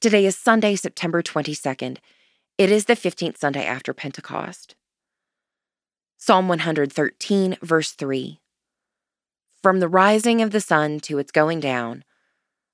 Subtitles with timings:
[0.00, 1.98] Today is Sunday, September 22nd.
[2.56, 4.74] It is the 15th Sunday after Pentecost.
[6.16, 8.40] Psalm 113, verse 3.
[9.62, 12.02] From the rising of the sun to its going down,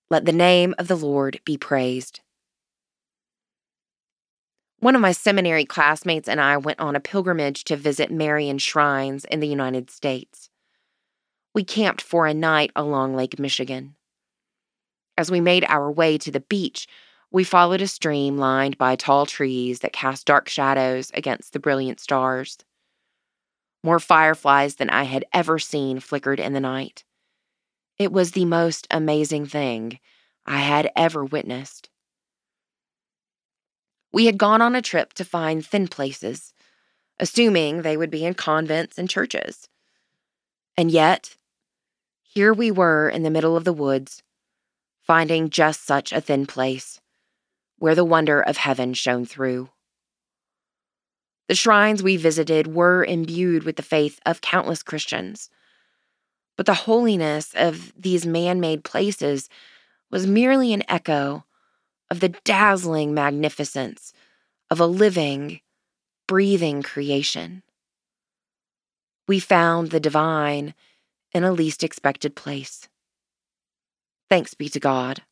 [0.08, 2.20] let the name of the Lord be praised.
[4.78, 9.24] One of my seminary classmates and I went on a pilgrimage to visit Marian shrines
[9.24, 10.48] in the United States.
[11.52, 13.96] We camped for a night along Lake Michigan.
[15.18, 16.86] As we made our way to the beach,
[17.30, 22.00] we followed a stream lined by tall trees that cast dark shadows against the brilliant
[22.00, 22.58] stars.
[23.82, 27.04] More fireflies than I had ever seen flickered in the night.
[27.98, 29.98] It was the most amazing thing
[30.44, 31.88] I had ever witnessed.
[34.12, 36.54] We had gone on a trip to find thin places,
[37.18, 39.68] assuming they would be in convents and churches.
[40.76, 41.36] And yet,
[42.22, 44.22] here we were in the middle of the woods,
[45.02, 47.00] finding just such a thin place
[47.78, 49.70] where the wonder of heaven shone through.
[51.48, 55.48] The shrines we visited were imbued with the faith of countless Christians,
[56.56, 59.48] but the holiness of these man made places
[60.10, 61.44] was merely an echo
[62.10, 64.12] of the dazzling magnificence
[64.70, 65.60] of a living,
[66.26, 67.62] breathing creation.
[69.28, 70.74] We found the divine
[71.32, 72.88] in a least expected place.
[74.28, 75.22] Thanks be to God.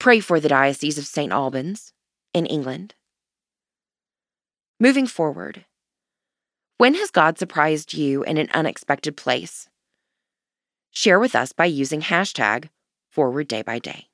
[0.00, 1.30] Pray for the Diocese of St.
[1.30, 1.92] Albans
[2.32, 2.94] in England.
[4.80, 5.66] Moving forward,
[6.78, 9.68] when has God surprised you in an unexpected place?
[10.90, 12.70] Share with us by using hashtag
[13.10, 14.09] forward day by day.